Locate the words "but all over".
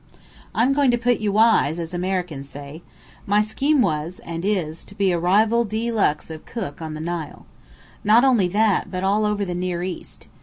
8.89-9.45